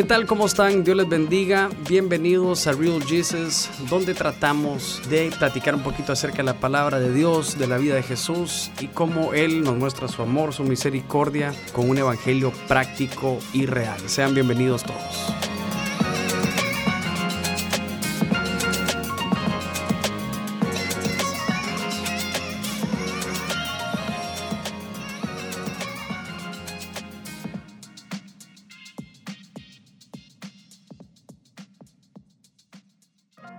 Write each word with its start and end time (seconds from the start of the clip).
¿Qué 0.00 0.06
tal? 0.06 0.24
¿Cómo 0.24 0.46
están? 0.46 0.82
Dios 0.82 0.96
les 0.96 1.06
bendiga. 1.06 1.68
Bienvenidos 1.86 2.66
a 2.66 2.72
Real 2.72 3.04
Jesus, 3.04 3.68
donde 3.90 4.14
tratamos 4.14 5.02
de 5.10 5.30
platicar 5.38 5.74
un 5.74 5.82
poquito 5.82 6.10
acerca 6.10 6.38
de 6.38 6.44
la 6.44 6.54
palabra 6.54 6.98
de 6.98 7.12
Dios, 7.12 7.58
de 7.58 7.66
la 7.66 7.76
vida 7.76 7.96
de 7.96 8.02
Jesús 8.02 8.70
y 8.80 8.86
cómo 8.86 9.34
Él 9.34 9.62
nos 9.62 9.76
muestra 9.76 10.08
su 10.08 10.22
amor, 10.22 10.54
su 10.54 10.64
misericordia 10.64 11.52
con 11.74 11.90
un 11.90 11.98
evangelio 11.98 12.50
práctico 12.66 13.40
y 13.52 13.66
real. 13.66 14.00
Sean 14.06 14.32
bienvenidos 14.32 14.84
todos. 14.84 15.49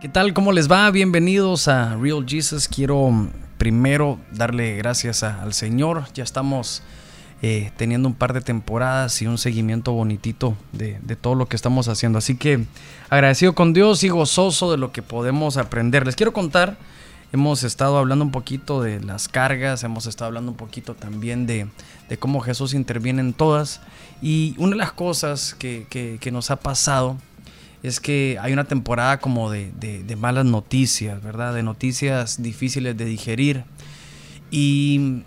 ¿Qué 0.01 0.09
tal? 0.09 0.33
¿Cómo 0.33 0.51
les 0.51 0.69
va? 0.69 0.89
Bienvenidos 0.89 1.67
a 1.67 1.95
Real 1.95 2.25
Jesus. 2.27 2.67
Quiero 2.67 3.11
mm, 3.11 3.29
primero 3.59 4.17
darle 4.31 4.75
gracias 4.77 5.21
al 5.21 5.53
Señor. 5.53 6.05
Ya 6.15 6.23
estamos 6.23 6.81
eh, 7.43 7.71
teniendo 7.77 8.07
un 8.07 8.15
par 8.15 8.33
de 8.33 8.41
temporadas 8.41 9.21
y 9.21 9.27
un 9.27 9.37
seguimiento 9.37 9.91
bonitito 9.91 10.57
de, 10.71 10.97
todo 11.21 11.35
lo 11.35 11.45
que 11.45 11.55
estamos 11.55 11.87
haciendo. 11.87 12.17
Así 12.17 12.35
que 12.35 12.65
agradecido 13.11 13.53
con 13.53 13.73
Dios 13.73 14.03
y 14.03 14.09
gozoso 14.09 14.71
de 14.71 14.79
lo 14.79 14.91
que 14.91 15.03
podemos 15.03 15.57
aprender. 15.57 16.03
Les 16.07 16.15
quiero 16.15 16.33
contar, 16.33 16.77
hemos 17.31 17.61
estado 17.61 17.99
hablando 17.99 18.25
un 18.25 18.31
poquito 18.31 18.81
de 18.81 19.01
las 19.01 19.27
cargas, 19.27 19.83
hemos 19.83 20.07
estado 20.07 20.29
hablando 20.29 20.49
un 20.49 20.57
poquito 20.57 20.95
también 20.95 21.45
de, 21.45 21.67
cómo 22.17 22.39
Jesús 22.39 22.73
interviene 22.73 23.21
en 23.21 23.33
todas. 23.33 23.81
Y 24.19 24.55
una 24.57 24.71
de 24.71 24.77
las 24.77 24.93
cosas 24.93 25.53
que 25.53 26.29
nos 26.31 26.49
ha 26.49 26.55
pasado 26.55 27.17
es 27.83 27.99
que 27.99 28.37
hay 28.39 28.53
una 28.53 28.65
temporada 28.65 29.19
como 29.19 29.49
de, 29.49 29.71
malas 30.17 30.45
noticias, 30.45 31.21
¿verdad? 31.23 31.53
De 31.53 31.63
noticias 31.63 32.41
difíciles 32.41 32.95
de 32.95 33.05
digerir. 33.05 33.63
Y, 34.51 35.23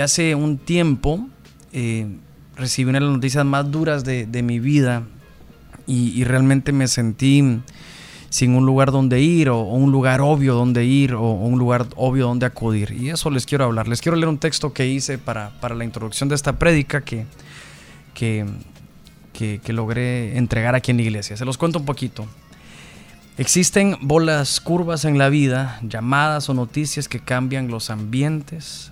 hace 0.00 0.34
un 0.34 0.58
tiempo 0.58 1.26
eh, 1.72 2.06
recibí 2.56 2.88
una 2.88 3.00
de 3.00 3.06
las 3.06 3.14
noticias 3.14 3.44
más 3.44 3.70
duras 3.70 4.04
de, 4.04 4.42
mi 4.42 4.60
vida 4.60 5.02
y, 5.86 6.22
realmente 6.24 6.72
me 6.72 6.86
sentí 6.86 7.60
sin 8.30 8.54
un 8.54 8.66
lugar 8.66 8.92
donde 8.92 9.22
ir 9.22 9.48
o, 9.48 9.62
un 9.62 9.90
lugar 9.90 10.20
obvio 10.20 10.54
donde 10.54 10.84
ir 10.84 11.14
o, 11.14 11.32
un 11.32 11.58
lugar 11.58 11.86
obvio 11.96 12.26
donde 12.26 12.46
acudir. 12.46 12.92
Y 12.92 13.10
eso 13.10 13.28
les 13.30 13.44
quiero 13.44 13.64
hablar. 13.64 13.88
Les 13.88 14.00
quiero 14.00 14.14
leer 14.14 14.28
un 14.28 14.38
texto 14.38 14.72
que 14.72 14.86
hice 14.86 15.18
para, 15.18 15.50
para 15.60 15.74
la 15.74 15.84
introducción 15.84 16.28
de 16.28 16.36
esta 16.36 16.58
prédica 16.58 17.00
que, 17.00 17.26
que, 18.14 18.46
que, 19.38 19.60
que, 19.62 19.72
logré 19.72 20.36
entregar 20.36 20.74
aquí 20.74 20.90
en 20.90 20.96
la 20.96 21.04
iglesia. 21.04 21.36
Se 21.36 21.44
los 21.44 21.56
cuento 21.56 21.78
un 21.78 21.84
poquito. 21.84 22.26
Existen 23.36 23.96
bolas 24.00 24.60
curvas 24.60 25.04
en 25.04 25.16
la 25.16 25.28
vida, 25.28 25.78
llamadas 25.82 26.48
o 26.48 26.54
noticias 26.54 27.06
que 27.06 27.20
cambian 27.20 27.68
los 27.68 27.88
ambientes. 27.88 28.90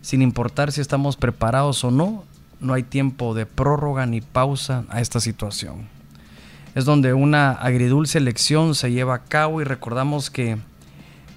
Sin 0.00 0.22
importar 0.22 0.70
si 0.70 0.80
estamos 0.80 1.16
preparados 1.16 1.82
o 1.82 1.90
no, 1.90 2.22
no 2.60 2.74
hay 2.74 2.84
tiempo 2.84 3.34
de 3.34 3.44
prórroga 3.44 4.06
ni 4.06 4.20
pausa 4.20 4.84
a 4.88 5.00
esta 5.00 5.18
situación. 5.18 5.88
Es 6.76 6.84
donde 6.84 7.12
una 7.12 7.50
agridulce 7.50 8.20
lección 8.20 8.76
se 8.76 8.92
lleva 8.92 9.16
a 9.16 9.24
cabo 9.24 9.60
y 9.60 9.64
recordamos 9.64 10.30
que 10.30 10.58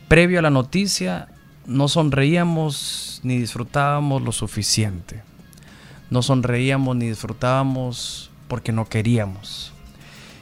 previo 0.07 0.37
a 0.37 0.43
la 0.43 0.51
noticia 0.51 1.29
no 1.65 1.87
sonreíamos 1.87 3.21
ni 3.23 3.39
disfrutábamos 3.39 4.21
lo 4.21 4.31
suficiente. 4.31 5.23
No 6.11 6.21
sonreíamos 6.21 6.95
ni 6.95 7.07
disfrutábamos 7.07 8.30
porque 8.51 8.73
no 8.73 8.83
queríamos. 8.83 9.71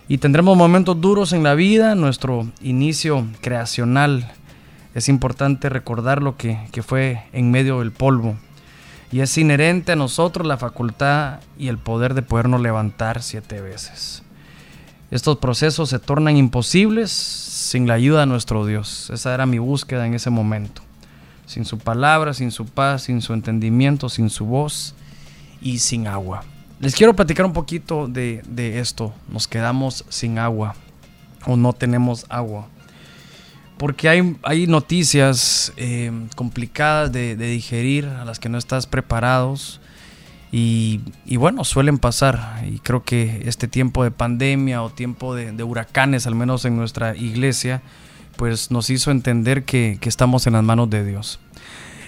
Y 0.08 0.18
tendremos 0.18 0.58
momentos 0.58 1.00
duros 1.00 1.32
en 1.32 1.44
la 1.44 1.54
vida, 1.54 1.94
nuestro 1.94 2.48
inicio 2.60 3.28
creacional. 3.40 4.32
Es 4.96 5.10
importante 5.10 5.70
recordar 5.70 6.24
lo 6.24 6.36
que, 6.36 6.58
que 6.72 6.82
fue 6.82 7.22
en 7.34 7.52
medio 7.52 7.82
del 7.82 7.92
polvo. 7.92 8.36
Y 9.12 9.20
es 9.20 9.38
inherente 9.38 9.92
a 9.92 9.96
nosotros 9.96 10.48
la 10.48 10.58
facultad 10.58 11.42
y 11.56 11.68
el 11.68 11.78
poder 11.78 12.16
de 12.16 12.24
podernos 12.24 12.62
levantar 12.62 13.22
siete 13.22 13.62
veces. 13.62 14.24
Estos 15.12 15.38
procesos 15.38 15.90
se 15.90 16.00
tornan 16.00 16.36
imposibles 16.36 17.12
sin 17.12 17.86
la 17.88 17.94
ayuda 17.94 18.22
de 18.22 18.26
nuestro 18.26 18.66
Dios. 18.66 19.12
Esa 19.12 19.36
era 19.36 19.46
mi 19.46 19.60
búsqueda 19.60 20.08
en 20.08 20.16
ese 20.16 20.32
momento. 20.32 20.82
Sin 21.46 21.64
su 21.64 21.78
palabra, 21.78 22.34
sin 22.34 22.50
su 22.50 22.66
paz, 22.66 23.04
sin 23.04 23.22
su 23.22 23.34
entendimiento, 23.36 24.10
sin 24.10 24.32
su 24.32 24.48
voz 24.48 24.96
y 25.62 25.78
sin 25.78 26.08
agua. 26.08 26.44
Les 26.80 26.96
quiero 26.96 27.14
platicar 27.14 27.46
un 27.46 27.52
poquito 27.52 28.08
de, 28.08 28.42
de, 28.48 28.80
esto. 28.80 29.14
Nos 29.28 29.50
quedamos 29.50 30.06
sin 30.08 30.40
agua 30.40 30.76
o 31.46 31.58
no 31.58 31.74
tenemos 31.74 32.26
agua. 32.30 32.70
Porque 33.78 34.08
hay, 34.08 34.38
hay 34.44 34.66
noticias 34.66 35.74
eh, 35.76 36.10
complicadas 36.38 37.12
de, 37.12 37.36
de, 37.36 37.48
digerir 37.50 38.06
a 38.06 38.24
las 38.24 38.40
que 38.40 38.48
no 38.48 38.58
estás 38.58 38.88
preparados. 38.88 39.82
Y, 40.54 41.02
y, 41.26 41.36
bueno, 41.36 41.66
suelen 41.66 41.98
pasar. 41.98 42.64
Y 42.66 42.80
creo 42.80 43.04
que 43.04 43.44
este 43.46 43.68
tiempo 43.68 44.06
de 44.06 44.12
pandemia 44.12 44.82
o 44.82 44.90
tiempo 44.90 45.36
de, 45.36 45.52
de 45.52 45.64
huracanes, 45.64 46.28
al 46.28 46.36
menos 46.36 46.64
en 46.64 46.78
nuestra 46.78 47.14
iglesia, 47.14 47.82
pues 48.38 48.72
nos 48.72 48.90
hizo 48.90 49.12
entender 49.12 49.66
que, 49.66 49.98
que 50.00 50.08
estamos 50.08 50.48
en 50.48 50.54
las 50.54 50.64
manos 50.64 50.90
de 50.90 51.04
Dios. 51.04 51.42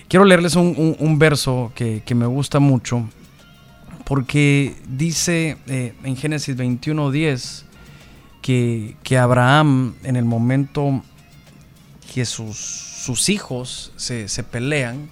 Quiero 0.08 0.24
leerles 0.24 0.56
un, 0.56 0.76
un, 0.78 0.96
un 0.98 1.20
verso 1.20 1.74
que, 1.76 2.04
que 2.06 2.16
me 2.16 2.26
gusta 2.26 2.60
mucho 2.60 3.06
porque 4.12 4.76
dice 4.90 5.56
eh, 5.68 5.94
en 6.04 6.18
Génesis 6.18 6.58
21:10 6.58 7.64
que, 8.42 8.98
que, 9.04 9.18
Abraham, 9.18 9.96
en 10.04 10.18
el 10.18 10.26
momento 10.26 11.02
que 12.14 12.26
sus, 12.26 12.58
sus 12.58 13.30
hijos 13.30 13.94
se, 13.96 14.28
se 14.28 14.44
pelean, 14.44 15.10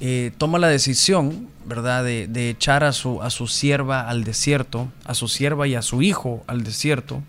eh, 0.00 0.32
toma 0.36 0.58
la 0.58 0.66
decisión, 0.66 1.46
¿verdad?, 1.64 2.02
de, 2.02 2.26
de, 2.26 2.50
echar 2.50 2.82
a 2.82 2.92
su, 2.92 3.22
a 3.22 3.30
su 3.30 3.46
sierva 3.46 4.08
al 4.08 4.24
desierto, 4.24 4.88
a 5.04 5.14
su 5.14 5.28
sierva 5.28 5.68
y 5.68 5.76
a 5.76 5.82
su 5.82 6.02
hijo 6.02 6.42
al 6.48 6.64
desierto. 6.64 7.22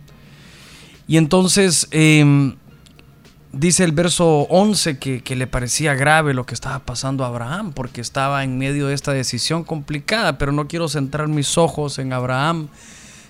Y 1.08 1.18
entonces 1.18 1.88
eh, 1.92 2.56
dice 3.52 3.84
el 3.84 3.92
verso 3.92 4.42
11 4.50 5.00
que, 5.00 5.22
que, 5.22 5.36
le 5.36 5.48
parecía 5.48 5.94
grave 5.94 6.34
lo 6.34 6.46
que 6.46 6.54
estaba 6.54 6.80
pasando 6.80 7.24
a 7.24 7.28
Abraham, 7.28 7.74
porque 7.74 8.02
estaba 8.02 8.44
en 8.44 8.58
medio 8.58 8.88
de 8.88 8.94
esta 8.94 9.12
decisión 9.12 9.64
complicada, 9.64 10.38
pero 10.38 10.52
no 10.52 10.68
quiero 10.68 10.88
centrar 10.88 11.28
mis 11.28 11.58
ojos 11.58 12.00
en 12.00 12.14
Abraham, 12.14 12.68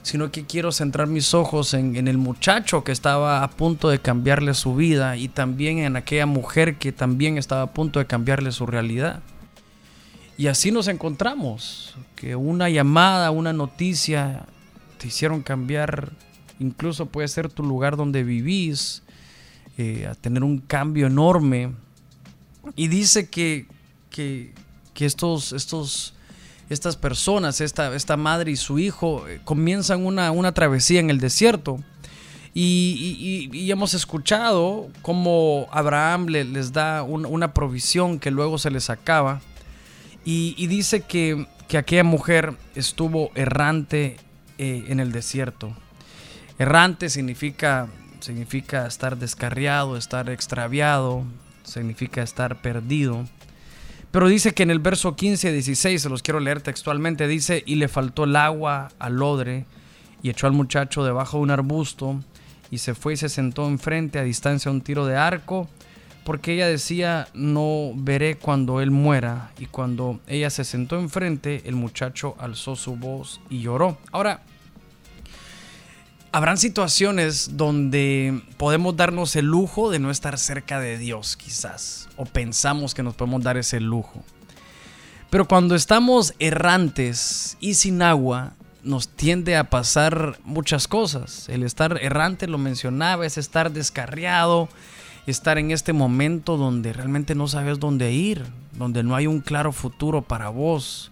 sino 0.01 0.31
que 0.31 0.45
quiero 0.45 0.71
centrar 0.71 1.07
mis 1.07 1.33
ojos 1.33 1.73
en, 1.73 1.95
en, 1.95 2.07
el 2.07 2.17
muchacho 2.17 2.83
que 2.83 2.91
estaba 2.91 3.43
a 3.43 3.49
punto 3.49 3.89
de 3.89 3.99
cambiarle 3.99 4.53
su 4.53 4.75
vida 4.75 5.17
y 5.17 5.27
también 5.27 5.79
en 5.79 5.95
aquella 5.95 6.25
mujer 6.25 6.77
que 6.77 6.91
también 6.91 7.37
estaba 7.37 7.63
a 7.63 7.73
punto 7.73 7.99
de 7.99 8.07
cambiarle 8.07 8.51
su 8.51 8.65
realidad. 8.65 9.21
Y 10.37 10.47
así 10.47 10.71
nos 10.71 10.87
encontramos, 10.87 11.95
que 12.15 12.35
una 12.37 12.69
llamada, 12.69 13.29
una 13.29 13.51
noticia 13.51 14.45
te 14.97 15.07
hicieron 15.07 15.41
cambiar, 15.41 16.11
incluso 16.59 17.07
puede 17.07 17.27
ser 17.27 17.49
tu 17.49 17.61
lugar 17.61 17.97
donde 17.97 18.23
vivís, 18.23 19.03
eh, 19.81 20.07
a 20.07 20.13
tener 20.13 20.43
un 20.43 20.57
cambio 20.57 21.07
enorme. 21.07 21.71
Y 22.75 22.89
dice 22.89 23.29
que, 23.29 23.65
que, 24.09 24.51
estos, 24.97 25.53
estos, 25.53 26.13
estas 26.69 26.97
personas, 26.97 27.61
esta, 27.61 27.95
esta, 27.95 28.17
madre 28.17 28.51
y 28.51 28.57
su 28.57 28.77
hijo, 28.77 29.25
eh, 29.29 29.39
comienzan 29.45 30.05
una, 30.05 30.31
una, 30.31 30.51
travesía 30.53 30.99
en 30.99 31.09
el 31.09 31.21
desierto. 31.21 31.79
Y, 32.53 33.71
hemos 33.71 33.93
escuchado 33.93 34.89
cómo 35.01 35.69
Abraham 35.71 36.25
le, 36.25 36.43
les 36.43 36.73
da 36.73 37.01
un, 37.01 37.25
una 37.25 37.53
provisión 37.53 38.19
que 38.19 38.31
luego 38.31 38.57
se 38.57 38.71
les 38.71 38.89
acaba. 38.89 39.39
Y, 40.25 40.67
dice 40.67 41.03
que, 41.03 41.47
que, 41.69 41.77
aquella 41.77 42.03
mujer 42.03 42.57
estuvo 42.75 43.31
errante 43.33 44.17
eh, 44.57 44.83
en 44.89 44.99
el 44.99 45.13
desierto. 45.13 45.73
Errante 46.57 47.09
significa 47.09 47.87
significa 48.19 48.85
estar 48.85 49.17
descarriado, 49.17 49.97
estar 49.97 50.29
extraviado, 50.29 51.23
significa 51.63 52.21
estar 52.21 52.61
perdido. 52.61 53.25
Pero 54.11 54.27
dice 54.27 54.53
que 54.53 54.63
en 54.63 54.71
el 54.71 54.79
verso 54.79 55.15
15 55.15 55.51
16, 55.51 56.01
se 56.01 56.09
los 56.09 56.23
quiero 56.23 56.39
leer 56.39 56.61
textualmente, 56.61 57.27
dice, 57.27 57.63
y 57.65 57.75
le 57.75 57.87
faltó 57.87 58.23
el 58.23 58.35
agua 58.35 58.89
al 58.97 59.21
odre, 59.21 59.65
y 60.23 60.29
echó 60.29 60.47
al 60.47 60.53
muchacho 60.53 61.03
debajo 61.03 61.37
de 61.37 61.43
un 61.43 61.51
arbusto, 61.51 62.19
y 62.71 62.79
se 62.79 62.95
fue 62.95 63.13
y 63.13 63.17
se 63.17 63.29
sentó 63.29 63.67
enfrente 63.67 64.19
a 64.19 64.23
distancia 64.23 64.71
un 64.71 64.81
tiro 64.81 65.05
de 65.05 65.15
arco, 65.15 65.69
porque 66.23 66.53
ella 66.53 66.67
decía, 66.67 67.27
no 67.33 67.91
veré 67.95 68.35
cuando 68.35 68.81
él 68.81 68.91
muera, 68.91 69.51
y 69.59 69.67
cuando 69.67 70.19
ella 70.27 70.49
se 70.49 70.63
sentó 70.63 70.99
enfrente, 70.99 71.61
el 71.65 71.75
muchacho 71.75 72.35
alzó 72.39 72.75
su 72.75 72.95
voz 72.95 73.41
y 73.49 73.61
lloró. 73.61 73.97
Ahora, 74.11 74.41
Habrán 76.31 76.57
situaciones 76.57 77.57
donde 77.57 78.41
podemos 78.57 78.95
darnos 78.95 79.35
el 79.35 79.45
lujo 79.45 79.89
de 79.89 79.97
no 79.97 80.11
estar 80.11 80.37
cerca 80.37 80.79
de 80.79 80.99
Dios, 80.99 81.35
quizás, 81.35 82.07
o 82.17 82.25
pensamos 82.25 82.93
que 82.93 83.01
nos 83.01 83.15
podemos 83.15 83.41
dar 83.41 83.57
ese 83.57 83.79
lujo. 83.79 84.23
Pero 85.31 85.47
cuando 85.47 85.73
estamos 85.73 86.35
errantes 86.37 87.57
y 87.59 87.73
sin 87.73 88.03
agua, 88.03 88.53
nos 88.83 89.07
tiende 89.09 89.57
a 89.57 89.69
pasar 89.71 90.39
muchas 90.43 90.87
cosas. 90.87 91.49
El 91.49 91.63
estar 91.63 91.97
errante, 92.01 92.47
lo 92.47 92.59
mencionaba, 92.59 93.25
es 93.25 93.37
estar 93.37 93.71
descarriado, 93.71 94.69
estar 95.25 95.57
en 95.57 95.71
este 95.71 95.93
momento 95.93 96.57
donde 96.57 96.93
realmente 96.93 97.35
no 97.35 97.47
sabes 97.47 97.79
dónde 97.79 98.11
ir, 98.11 98.45
donde 98.73 99.03
no 99.03 99.15
hay 99.15 99.27
un 99.27 99.41
claro 99.41 99.71
futuro 99.71 100.21
para 100.21 100.49
vos, 100.49 101.11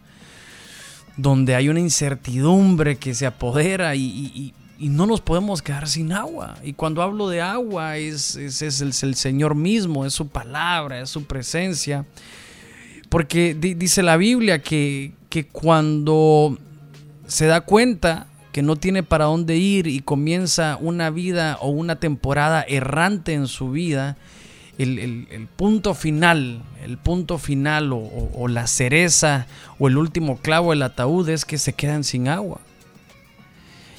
donde 1.15 1.55
hay 1.55 1.69
una 1.69 1.79
incertidumbre 1.79 2.97
que 2.97 3.15
se 3.15 3.25
apodera 3.25 3.95
y, 3.95 4.53
no 4.79 5.05
nos 5.05 5.21
podemos 5.21 5.61
quedar 5.61 5.87
sin 5.87 6.11
agua. 6.11 6.57
Y 6.63 6.73
cuando 6.73 7.01
hablo 7.01 7.29
de 7.29 7.41
agua 7.41 7.97
es, 7.97 8.35
es, 8.35 8.81
el, 8.81 8.93
el, 9.09 9.15
Señor 9.15 9.55
mismo, 9.55 10.05
es 10.05 10.13
su 10.13 10.27
palabra, 10.27 11.01
es 11.01 11.09
su 11.09 11.25
presencia. 11.25 12.05
Porque 13.09 13.55
dice 13.55 14.03
la 14.03 14.17
Biblia 14.17 14.61
que, 14.61 15.13
que 15.29 15.47
cuando 15.47 16.57
se 17.25 17.45
da 17.45 17.61
cuenta 17.61 18.27
que 18.51 18.61
no 18.61 18.75
tiene 18.75 19.03
para 19.03 19.25
dónde 19.25 19.55
ir 19.57 19.87
y 19.87 19.99
comienza 19.99 20.77
una 20.81 21.09
vida 21.09 21.57
o 21.61 21.69
una 21.69 21.97
temporada 21.97 22.65
errante 22.67 23.33
en 23.33 23.47
su 23.47 23.71
vida, 23.71 24.17
el, 24.77 25.47
punto 25.55 25.93
final, 25.93 26.61
el 26.83 26.97
punto 26.97 27.37
final 27.37 27.91
o, 27.93 28.47
la 28.47 28.67
cereza 28.67 29.47
o 29.79 29.87
el 29.87 29.97
último 29.97 30.37
clavo 30.37 30.71
del 30.71 30.83
ataúd 30.83 31.29
es 31.29 31.45
que 31.45 31.57
se 31.57 31.73
quedan 31.73 32.03
sin 32.03 32.27
agua. 32.27 32.59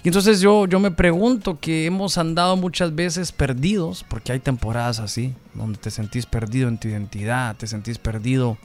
Entonces 0.09 0.41
yo, 0.41 0.67
yo 0.67 0.81
me 0.81 0.91
pregunto 0.91 1.59
que 1.61 1.87
hemos 1.87 2.19
andado 2.19 2.57
muchas 2.57 2.95
veces 2.95 3.33
perdidos, 3.33 4.05
porque 4.09 4.33
hay 4.33 4.41
temporadas 4.41 4.99
así, 4.99 5.35
donde 5.55 5.79
te 5.79 5.91
sentís 5.91 6.27
perdido 6.27 6.69
en 6.69 6.79
tu 6.79 6.89
identidad, 6.89 7.57
te 7.57 7.67
sentís 7.67 7.99
perdido 7.99 8.59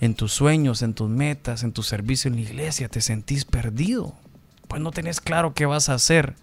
en 0.00 0.14
tus 0.14 0.32
sueños, 0.32 0.82
en 0.82 0.94
tus 0.94 1.08
metas, 1.08 1.62
en 1.62 1.72
tu 1.72 1.82
servicio 1.82 2.28
en 2.28 2.36
la 2.36 2.42
iglesia, 2.42 2.88
te 2.88 3.00
sentís 3.00 3.44
perdido 3.44 4.14
pues 4.70 4.80
no 4.80 4.92
tenés 4.92 5.20
claro 5.20 5.52
qué 5.52 5.66
vas 5.66 5.88
a 5.88 5.94
hacer. 5.94 6.36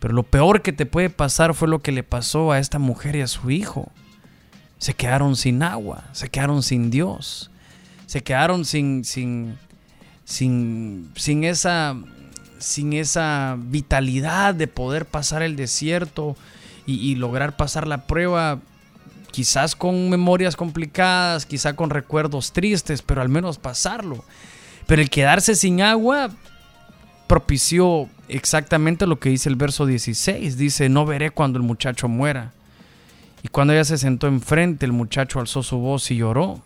Pero 0.00 0.12
lo 0.12 0.24
peor 0.24 0.60
que 0.60 0.72
te 0.72 0.86
puede 0.86 1.08
pasar 1.08 1.54
fue 1.54 1.68
lo 1.68 1.78
que 1.78 1.92
le 1.92 2.02
pasó 2.02 2.50
a 2.50 2.58
esta 2.58 2.80
mujer 2.80 3.14
y 3.14 3.20
a 3.20 3.28
su 3.28 3.50
hijo. 3.50 3.92
Se 4.78 4.94
quedaron 4.94 5.36
sin 5.36 5.62
agua, 5.62 6.04
se 6.12 6.28
quedaron 6.28 6.64
sin 6.64 6.90
Dios, 6.90 7.50
se 8.06 8.22
quedaron 8.22 8.64
sin, 8.64 9.04
sin, 9.04 9.56
sin, 10.24 11.12
sin 11.14 11.44
esa, 11.44 11.96
sin 12.58 12.92
esa 12.92 13.56
vitalidad 13.58 14.54
de 14.54 14.66
poder 14.66 15.06
pasar 15.06 15.42
el 15.42 15.56
desierto 15.56 16.36
y, 16.86 17.16
lograr 17.16 17.56
pasar 17.56 17.86
la 17.86 18.06
prueba 18.06 18.60
quizás 19.30 19.76
con 19.76 20.08
memorias 20.08 20.56
complicadas, 20.56 21.44
quizás 21.44 21.74
con 21.74 21.90
recuerdos 21.90 22.52
tristes, 22.52 23.02
pero 23.02 23.20
al 23.20 23.28
menos 23.28 23.58
pasarlo. 23.58 24.24
Pero 24.86 25.02
el 25.02 25.10
quedarse 25.10 25.54
sin 25.54 25.82
agua 25.82 26.30
propició 27.26 28.08
exactamente 28.28 29.06
lo 29.06 29.20
que 29.20 29.28
dice 29.28 29.50
el 29.50 29.56
verso 29.56 29.84
16. 29.84 30.56
Dice, 30.56 30.88
no 30.88 31.04
veré 31.04 31.30
cuando 31.30 31.58
el 31.58 31.64
muchacho 31.64 32.08
muera. 32.08 32.52
Y 33.42 33.48
cuando 33.48 33.74
ella 33.74 33.84
se 33.84 33.98
sentó 33.98 34.26
enfrente, 34.26 34.86
el 34.86 34.92
muchacho 34.92 35.40
alzó 35.40 35.62
su 35.62 35.78
voz 35.78 36.10
y 36.10 36.16
lloró. 36.16 36.62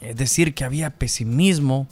Es 0.00 0.16
decir, 0.16 0.54
que 0.54 0.64
había 0.64 0.90
pesimismo, 0.90 1.88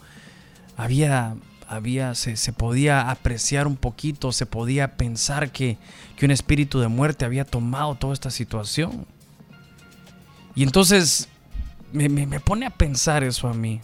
había, 0.76 1.34
había, 1.68 2.14
se, 2.14 2.52
podía 2.52 3.10
apreciar 3.10 3.66
un 3.66 3.76
poquito, 3.76 4.32
se 4.32 4.46
podía 4.46 4.96
pensar 4.96 5.50
que, 5.50 5.78
que 6.16 6.24
un 6.24 6.30
espíritu 6.30 6.80
de 6.80 6.88
muerte 6.88 7.24
había 7.24 7.44
tomado 7.44 7.94
toda 7.94 8.14
esta 8.14 8.30
situación. 8.30 9.06
Y 10.54 10.62
entonces 10.62 11.28
me, 11.92 12.08
me 12.08 12.40
pone 12.40 12.66
a 12.66 12.70
pensar 12.70 13.24
eso 13.24 13.48
a 13.48 13.54
mí. 13.54 13.80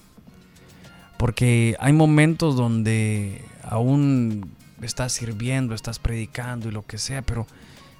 Porque 1.18 1.76
hay 1.80 1.92
momentos 1.92 2.54
donde 2.54 3.44
aún 3.64 4.52
estás 4.82 5.12
sirviendo, 5.12 5.74
estás 5.74 5.98
predicando 5.98 6.68
y 6.68 6.72
lo 6.72 6.86
que 6.86 6.98
sea, 6.98 7.22
pero, 7.22 7.46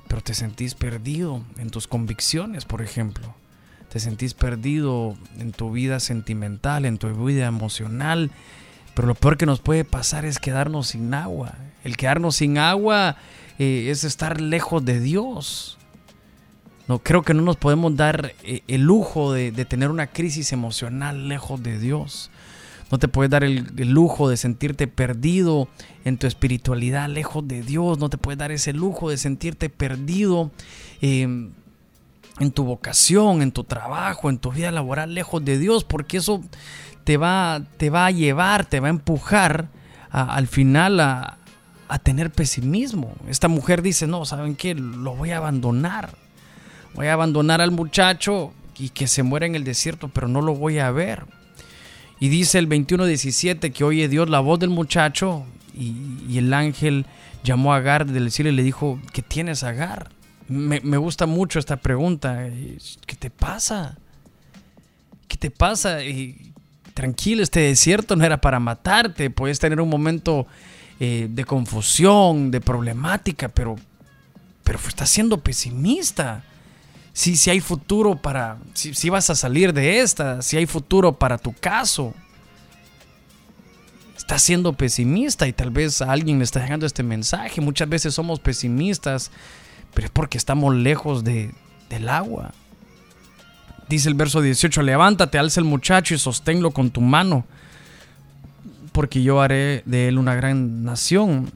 pero 0.06 0.22
te 0.22 0.34
sentís 0.34 0.74
perdido 0.74 1.42
en 1.58 1.70
tus 1.70 1.88
convicciones, 1.88 2.64
por 2.64 2.82
ejemplo. 2.82 3.34
Te 3.90 4.00
sentís 4.00 4.34
perdido 4.34 5.16
en 5.38 5.52
tu 5.52 5.72
vida 5.72 5.98
sentimental, 5.98 6.84
en 6.84 6.98
tu 6.98 7.08
vida 7.24 7.46
emocional. 7.46 8.30
Pero 8.98 9.06
lo 9.06 9.14
peor 9.14 9.36
que 9.36 9.46
nos 9.46 9.60
puede 9.60 9.84
pasar 9.84 10.24
es 10.24 10.40
quedarnos 10.40 10.88
sin 10.88 11.14
agua. 11.14 11.54
El 11.84 11.96
quedarnos 11.96 12.34
sin 12.34 12.58
agua 12.58 13.14
eh, 13.60 13.90
es 13.92 14.02
estar 14.02 14.40
lejos 14.40 14.84
de 14.84 14.98
Dios. 14.98 15.78
No, 16.88 16.98
creo 16.98 17.22
que 17.22 17.32
no 17.32 17.42
nos 17.42 17.56
podemos 17.56 17.94
dar 17.94 18.32
eh, 18.42 18.62
el 18.66 18.82
lujo 18.82 19.32
de, 19.32 19.52
tener 19.66 19.92
una 19.92 20.08
crisis 20.08 20.52
emocional 20.52 21.28
lejos 21.28 21.62
de 21.62 21.78
Dios. 21.78 22.32
No 22.90 22.98
te 22.98 23.06
puedes 23.06 23.30
dar 23.30 23.44
el, 23.44 23.68
lujo 23.76 24.28
de 24.28 24.36
sentirte 24.36 24.88
perdido 24.88 25.68
en 26.04 26.18
tu 26.18 26.26
espiritualidad, 26.26 27.08
lejos 27.08 27.46
de 27.46 27.62
Dios. 27.62 28.00
No 28.00 28.10
te 28.10 28.18
puedes 28.18 28.38
dar 28.38 28.50
ese 28.50 28.72
lujo 28.72 29.10
de 29.10 29.16
sentirte 29.16 29.70
perdido 29.70 30.50
em, 31.00 31.52
en 32.40 32.50
tu 32.50 32.64
vocación, 32.64 33.42
en 33.42 33.52
tu 33.52 33.62
trabajo, 33.62 34.28
en 34.28 34.38
tu 34.38 34.50
vida 34.50 34.72
laboral, 34.72 35.14
lejos 35.14 35.44
de 35.44 35.56
Dios, 35.56 35.84
porque 35.84 36.16
eso 36.16 36.42
te 37.08 37.16
va, 37.16 37.62
te 37.78 37.88
va 37.88 38.04
a 38.04 38.10
llevar, 38.10 38.66
te 38.66 38.80
va 38.80 38.88
a 38.88 38.90
empujar 38.90 39.68
al 40.10 40.46
final 40.46 41.00
a, 41.00 41.38
a 41.88 41.98
tener 41.98 42.30
pesimismo. 42.30 43.14
Esta 43.30 43.48
mujer 43.48 43.80
dice, 43.80 44.06
no, 44.06 44.26
¿saben 44.26 44.54
qué? 44.56 44.74
Lo 44.74 45.16
voy 45.16 45.30
a 45.30 45.38
abandonar. 45.38 46.10
Voy 46.92 47.06
a 47.06 47.14
abandonar 47.14 47.62
al 47.62 47.70
muchacho 47.70 48.52
y 48.78 48.90
que 48.90 49.06
se 49.06 49.22
muera 49.22 49.46
en 49.46 49.54
el 49.54 49.64
desierto, 49.64 50.08
pero 50.08 50.28
no 50.28 50.42
lo 50.42 50.54
voy 50.54 50.80
a 50.80 50.90
ver. 50.90 51.24
Y 52.20 52.28
dice 52.28 52.58
el 52.58 52.68
21.17 52.68 53.72
que 53.72 53.84
oye 53.84 54.06
Dios 54.08 54.28
la 54.28 54.40
voz 54.40 54.58
del 54.58 54.68
muchacho 54.68 55.46
y, 55.74 56.36
el 56.36 56.52
ángel 56.52 57.06
llamó 57.42 57.72
a 57.72 57.78
Agar 57.78 58.04
del 58.04 58.30
cielo 58.30 58.50
y 58.50 58.54
le 58.54 58.62
dijo, 58.62 59.00
¿qué 59.14 59.22
tienes 59.22 59.62
Agar? 59.62 60.10
Me, 60.46 60.82
me 60.82 60.98
gusta 60.98 61.24
mucho 61.24 61.58
esta 61.58 61.78
pregunta. 61.78 62.50
¿Qué 63.06 63.16
te 63.16 63.30
pasa? 63.30 63.96
¿Qué 65.26 65.38
te 65.38 65.50
pasa? 65.50 66.04
Y, 66.04 66.52
tranquilo, 66.98 67.44
este 67.44 67.60
desierto 67.60 68.16
no 68.16 68.24
era 68.24 68.40
para 68.40 68.58
matarte. 68.58 69.30
Puedes 69.30 69.60
tener 69.60 69.80
un 69.80 69.88
momento 69.88 70.48
eh, 70.98 71.28
de 71.30 71.44
confusión, 71.44 72.50
de 72.50 72.60
problemática, 72.60 73.48
pero, 73.48 73.76
pero 74.64 74.80
estás 74.84 75.08
siendo 75.08 75.40
pesimista 75.40 76.42
si, 77.12 77.36
si 77.36 77.50
hay 77.50 77.60
futuro 77.60 78.16
para, 78.16 78.58
si, 78.74 78.94
si 78.94 79.10
vas 79.10 79.30
a 79.30 79.36
salir 79.36 79.72
de 79.72 80.00
esta, 80.00 80.42
si 80.42 80.56
hay 80.56 80.66
futuro 80.66 81.12
para 81.16 81.38
tu 81.38 81.52
caso. 81.52 82.14
Estás 84.16 84.42
siendo 84.42 84.72
pesimista 84.72 85.46
y 85.46 85.52
tal 85.52 85.70
vez 85.70 86.02
alguien 86.02 86.38
le 86.38 86.44
está 86.44 86.60
llegando 86.60 86.84
este 86.84 87.04
mensaje. 87.04 87.60
Muchas 87.60 87.88
veces 87.88 88.12
somos 88.12 88.40
pesimistas, 88.40 89.30
pero 89.94 90.06
es 90.06 90.10
porque 90.10 90.36
estamos 90.36 90.74
lejos 90.74 91.22
de, 91.22 91.54
del 91.90 92.08
agua. 92.08 92.52
Dice 93.88 94.08
el 94.08 94.14
verso 94.14 94.42
18, 94.42 94.82
levántate, 94.82 95.38
alza 95.38 95.60
el 95.60 95.66
muchacho 95.66 96.14
y 96.14 96.18
sosténlo 96.18 96.72
con 96.72 96.90
tu 96.90 97.00
mano, 97.00 97.46
porque 98.92 99.22
yo 99.22 99.40
haré 99.40 99.82
de 99.86 100.08
él 100.08 100.18
una 100.18 100.34
gran 100.34 100.84
nación. 100.84 101.50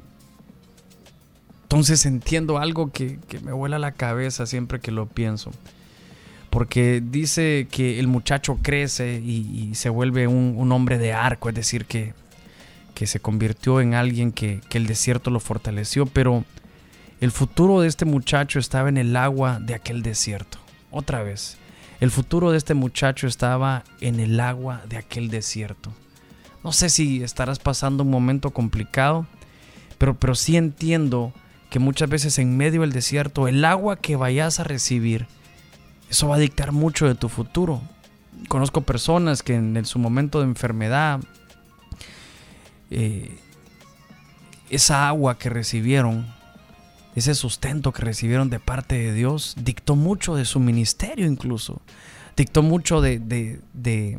Entonces 1.65 2.07
entiendo 2.07 2.59
algo 2.59 2.91
que, 2.91 3.19
me 3.43 3.53
vuela 3.53 3.79
la 3.79 3.93
cabeza 3.93 4.47
siempre 4.47 4.81
que 4.81 4.91
lo 4.91 5.07
pienso. 5.07 5.51
Porque 6.49 7.03
dice 7.05 7.67
que 7.71 7.99
el 7.99 8.09
muchacho 8.09 8.59
crece 8.62 9.21
y, 9.25 9.75
se 9.75 9.89
vuelve 9.89 10.27
un, 10.27 10.73
hombre 10.73 10.99
de 10.99 11.12
arco, 11.12 11.49
es 11.49 11.55
decir, 11.55 11.85
que, 11.85 12.15
que 12.95 13.07
se 13.07 13.21
convirtió 13.21 13.81
en 13.81 13.95
alguien 13.95 14.33
que, 14.33 14.61
que 14.69 14.79
el 14.79 14.87
desierto 14.87 15.31
lo 15.31 15.41
fortaleció, 15.41 16.07
pero 16.07 16.45
el 17.21 17.31
futuro 17.31 17.81
de 17.81 17.89
este 17.89 18.05
muchacho 18.05 18.59
estaba 18.59 18.89
en 18.89 18.97
el 18.99 19.17
agua 19.17 19.59
de 19.61 19.75
aquel 19.75 20.03
desierto. 20.03 20.59
Otra 20.91 21.23
vez, 21.23 21.57
el 22.02 22.11
futuro 22.11 22.50
de 22.50 22.59
este 22.59 22.75
muchacho 22.75 23.28
estaba 23.28 23.85
en 24.00 24.18
el 24.18 24.40
agua 24.40 24.82
de 24.88 24.97
aquel 24.97 25.30
desierto. 25.30 25.92
No 26.64 26.73
sé 26.73 26.90
si 26.90 27.23
estarás 27.23 27.61
pasando 27.61 28.02
un 28.02 28.11
momento 28.11 28.50
complicado, 28.50 29.25
pero, 29.99 30.18
pero 30.18 30.35
sí 30.35 30.56
entiendo 30.56 31.32
que 31.71 31.78
muchas 31.78 32.09
veces 32.09 32.40
en 32.40 32.56
medio 32.56 32.80
del 32.80 32.90
desierto 32.90 33.47
el 33.47 33.64
agua 33.64 34.00
que 34.00 34.16
vayas 34.16 34.59
a 34.59 34.64
recibir, 34.64 35.28
eso 36.11 36.26
va 36.26 36.35
a 36.35 36.40
dictar 36.40 36.73
mucho 36.73 37.06
de 37.06 37.14
tu 37.14 37.28
futuro. 37.28 37.80
Conozco 38.49 38.80
personas 38.80 39.44
que 39.44 39.54
en, 39.54 39.85
su 39.85 40.00
momento 40.00 40.40
de 40.40 40.47
enfermedad, 40.47 41.21
eh, 42.90 43.38
esa 44.71 45.06
agua 45.06 45.38
que 45.38 45.50
recibieron, 45.50 46.26
ese 47.14 47.35
sustento 47.35 47.92
que 47.92 48.02
recibieron 48.02 48.50
de 48.50 48.61
parte 48.61 48.97
de 48.97 49.12
Dios, 49.12 49.54
dictó 49.59 49.97
mucho 49.97 50.35
de 50.35 50.45
su 50.45 50.61
ministerio 50.61 51.26
incluso. 51.26 51.83
Dictó 52.37 52.62
mucho 52.62 53.00
de, 53.00 53.19
de, 53.19 53.61
de, 53.75 54.19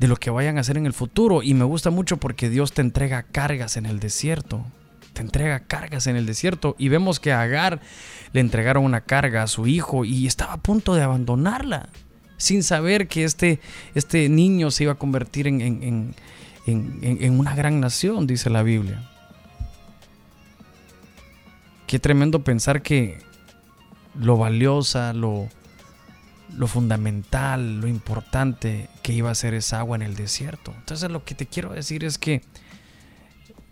lo 0.00 0.16
que 0.16 0.30
vayan 0.30 0.58
a 0.58 0.62
hacer 0.62 0.76
en 0.76 0.86
el 0.86 0.92
futuro. 0.92 1.42
Y 1.42 1.54
me 1.54 1.64
gusta 1.64 1.90
mucho 1.90 2.16
porque 2.16 2.50
Dios 2.50 2.72
te 2.72 2.82
entrega 2.82 3.22
cargas 3.22 3.76
en 3.76 3.86
el 3.86 4.00
desierto 4.00 4.64
entrega 5.18 5.58
cargas 5.58 6.06
en 6.06 6.14
el 6.14 6.26
desierto 6.26 6.76
y 6.78 6.90
vemos 6.90 7.18
que 7.18 7.32
a 7.32 7.42
Agar 7.42 7.80
le 8.32 8.40
entregaron 8.40 8.84
una 8.84 9.00
carga 9.00 9.42
a 9.42 9.46
su 9.48 9.66
hijo 9.66 10.04
y 10.04 10.28
estaba 10.28 10.52
a 10.52 10.58
punto 10.58 10.94
de 10.94 11.02
abandonarla 11.02 11.88
sin 12.38 12.62
saber 12.62 13.08
que 13.08 13.24
este, 13.24 13.60
este 13.94 14.28
niño 14.28 14.70
se 14.70 14.84
iba 14.84 14.92
a 14.92 14.94
convertir 14.94 15.46
en, 15.48 16.14
en, 16.66 17.40
una 17.40 17.54
gran 17.54 17.80
nación, 17.80 18.26
dice 18.26 18.48
la 18.48 18.62
Biblia. 18.62 19.10
Qué 21.88 21.98
tremendo 21.98 22.44
pensar 22.44 22.82
que 22.82 23.18
lo 24.20 24.36
valiosa, 24.36 25.14
lo, 25.14 25.48
lo 26.56 26.66
fundamental, 26.66 27.80
lo 27.80 27.88
importante 27.88 28.90
que 29.02 29.14
iba 29.14 29.30
a 29.30 29.34
ser 29.34 29.54
esa 29.54 29.80
agua 29.80 29.96
en 29.96 30.02
el 30.02 30.14
desierto. 30.14 30.72
Entonces 30.76 31.10
lo 31.10 31.24
que 31.24 31.34
te 31.34 31.46
quiero 31.46 31.72
decir 31.72 32.04
es 32.04 32.18
que 32.18 32.42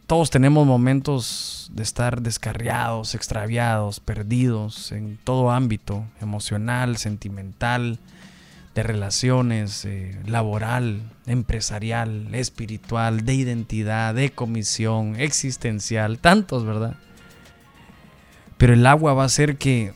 todos 0.07 0.31
tenemos 0.31 0.67
momentos 0.67 1.71
de 1.75 1.83
estar 1.83 2.23
descarriados, 2.23 3.15
extraviados, 3.15 4.01
perdidos 4.01 4.93
en 4.93 5.19
todo 5.23 5.51
ámbito, 5.51 6.07
emocional, 6.21 6.97
sentimental, 6.97 7.99
de 8.75 8.83
relaciones, 8.83 9.85
eh, 9.85 10.19
laboral, 10.27 11.03
empresarial, 11.27 12.35
espiritual, 12.35 13.27
de 13.27 13.35
identidad, 13.35 14.15
de 14.15 14.31
comisión, 14.31 15.17
existencial, 15.21 16.19
tantos, 16.19 16.65
¿verdad? 16.65 16.97
Pero 18.59 18.73
el 18.73 18.87
agua 18.87 19.15
va 19.15 19.25
a 19.25 19.29
ser 19.29 19.57
que 19.57 19.93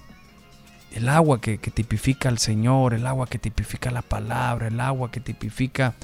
el 0.93 1.09
agua 1.09 1.41
que, 1.41 1.59
tipifica 1.59 2.29
al 2.29 2.39
Señor, 2.39 2.95
el 2.95 3.07
agua 3.07 3.27
que 3.27 3.39
tipifica 3.39 3.91
la 3.91 4.03
palabra, 4.03 4.69
el 4.69 4.81
agua 4.81 5.11
que 5.11 5.21
tipifica 5.21 5.95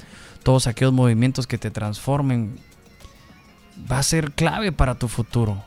todos 0.43 0.67
aquellos 0.67 0.93
movimientos 0.93 1.45
que 1.45 1.57
te 1.57 1.71
transformen, 1.71 2.57
va 3.91 3.99
a 3.99 4.03
ser 4.03 4.31
clave 4.31 4.71
para 4.71 4.95
tu 4.95 5.07
futuro 5.07 5.61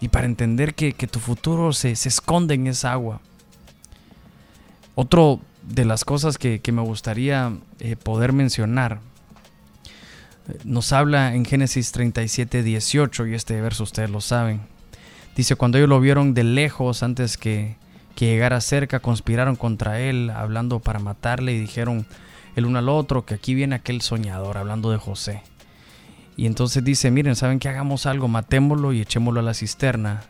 y 0.00 0.08
para 0.08 0.26
entender 0.26 0.74
que, 0.74 0.92
tu 0.92 1.18
futuro 1.18 1.72
se, 1.72 1.92
esconde 1.92 2.54
en 2.54 2.66
esa 2.66 2.92
agua. 2.92 3.20
Otro 4.94 5.40
de 5.62 5.84
las 5.84 6.04
cosas 6.04 6.38
que, 6.38 6.60
me 6.72 6.82
gustaría 6.82 7.52
eh, 7.80 7.96
poder 7.96 8.32
mencionar 8.32 9.00
eh, 10.48 10.58
nos 10.64 10.92
habla 10.92 11.34
en 11.34 11.44
Génesis 11.44 11.92
37, 11.92 12.62
18, 12.62 13.26
y 13.26 13.34
este 13.34 13.60
verso 13.60 13.84
ustedes 13.84 14.10
lo 14.10 14.20
saben. 14.20 14.71
Dice, 15.36 15.56
cuando 15.56 15.78
ellos 15.78 15.88
lo 15.88 16.00
vieron 16.00 16.34
de 16.34 16.44
lejos 16.44 17.02
antes 17.02 17.36
que, 17.36 17.76
que 18.14 18.26
llegara 18.26 18.60
cerca, 18.60 19.00
conspiraron 19.00 19.56
contra 19.56 20.00
él, 20.00 20.30
hablando 20.30 20.80
para 20.80 20.98
matarle 20.98 21.52
y 21.52 21.60
dijeron 21.60 22.06
el 22.54 22.66
uno 22.66 22.78
al 22.78 22.88
otro 22.88 23.24
que 23.24 23.34
aquí 23.34 23.54
viene 23.54 23.76
aquel 23.76 24.02
soñador, 24.02 24.58
hablando 24.58 24.90
de 24.90 24.98
José. 24.98 25.42
Y 26.36 26.46
entonces 26.46 26.84
dice, 26.84 27.10
miren, 27.10 27.36
¿saben 27.36 27.58
que 27.58 27.68
hagamos 27.68 28.06
algo? 28.06 28.28
Matémoslo 28.28 28.92
y 28.92 29.00
echémoslo 29.00 29.40
a 29.40 29.42
la 29.42 29.54
cisterna 29.54 30.22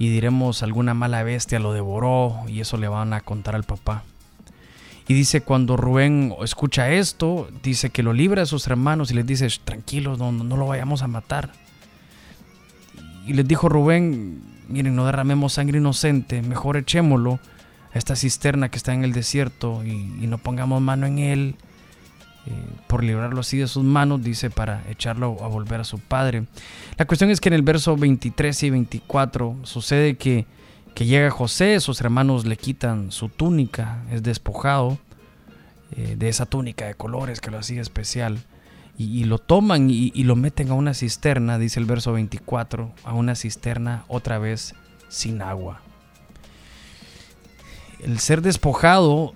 y 0.00 0.08
diremos 0.08 0.62
alguna 0.62 0.94
mala 0.94 1.22
bestia 1.22 1.58
lo 1.58 1.74
devoró 1.74 2.44
y 2.48 2.60
eso 2.60 2.78
le 2.78 2.88
van 2.88 3.12
a 3.12 3.20
contar 3.20 3.54
al 3.54 3.64
papá. 3.64 4.02
Y 5.06 5.12
dice, 5.12 5.42
cuando 5.42 5.76
Rubén 5.76 6.34
escucha 6.42 6.88
esto, 6.90 7.50
dice 7.62 7.90
que 7.90 8.02
lo 8.02 8.14
libra 8.14 8.40
de 8.40 8.46
sus 8.46 8.66
hermanos 8.66 9.10
y 9.10 9.14
les 9.14 9.26
dice, 9.26 9.46
tranquilos, 9.62 10.18
no, 10.18 10.32
no 10.32 10.56
lo 10.56 10.66
vayamos 10.66 11.02
a 11.02 11.06
matar. 11.06 11.52
Y 13.26 13.34
les 13.34 13.46
dijo 13.46 13.68
Rubén, 13.68 14.42
miren, 14.68 14.96
no 14.96 15.06
derramemos 15.06 15.54
sangre 15.54 15.78
inocente, 15.78 16.42
mejor 16.42 16.76
echémoslo 16.76 17.38
a 17.92 17.98
esta 17.98 18.16
cisterna 18.16 18.70
que 18.70 18.76
está 18.76 18.94
en 18.94 19.04
el 19.04 19.12
desierto 19.12 19.84
y, 19.84 20.26
no 20.26 20.38
pongamos 20.38 20.80
mano 20.80 21.06
en 21.06 21.18
él, 21.18 21.56
eh, 22.46 22.50
por 22.86 23.04
librarlo 23.04 23.40
así 23.40 23.58
de 23.58 23.66
sus 23.66 23.84
manos, 23.84 24.22
dice, 24.22 24.50
para 24.50 24.82
echarlo 24.88 25.36
a 25.42 25.48
volver 25.48 25.80
a 25.80 25.84
su 25.84 25.98
padre. 25.98 26.44
La 26.96 27.04
cuestión 27.04 27.30
es 27.30 27.40
que 27.40 27.48
en 27.48 27.54
el 27.54 27.62
verso 27.62 27.96
23 27.96 28.62
y 28.62 28.70
24 28.70 29.56
sucede 29.64 30.16
que, 30.16 30.46
que 30.94 31.04
llega 31.04 31.30
José, 31.30 31.80
sus 31.80 32.00
hermanos 32.00 32.46
le 32.46 32.56
quitan 32.56 33.12
su 33.12 33.28
túnica, 33.28 34.02
es 34.10 34.22
despojado 34.22 34.98
eh, 35.96 36.14
de 36.16 36.28
esa 36.28 36.46
túnica 36.46 36.86
de 36.86 36.94
colores 36.94 37.40
que 37.40 37.50
lo 37.50 37.58
hacía 37.58 37.82
especial 37.82 38.38
y, 39.02 39.24
lo 39.24 39.38
toman 39.38 39.88
y, 39.88 40.10
lo 40.24 40.36
meten 40.36 40.70
a 40.70 40.74
una 40.74 40.92
cisterna, 40.92 41.58
dice 41.58 41.80
el 41.80 41.86
verso 41.86 42.12
24, 42.12 42.92
a 43.02 43.14
una 43.14 43.34
cisterna 43.34 44.04
otra 44.08 44.38
vez 44.38 44.74
sin 45.08 45.40
agua. 45.40 45.80
El 48.00 48.18
ser 48.18 48.42
despojado 48.42 49.32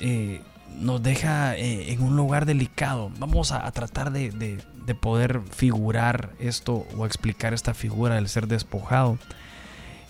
eh, 0.00 0.42
nos 0.78 1.02
deja 1.02 1.56
eh, 1.56 1.90
en 1.90 2.02
un 2.02 2.16
lugar 2.16 2.44
delicado. 2.44 3.10
Vamos 3.18 3.50
a, 3.50 3.70
tratar 3.72 4.12
de, 4.12 4.60
poder 5.00 5.40
figurar 5.52 6.34
esto 6.38 6.86
o 6.94 7.06
explicar 7.06 7.54
esta 7.54 7.72
figura 7.72 8.16
del 8.16 8.28
ser 8.28 8.46
despojado. 8.46 9.18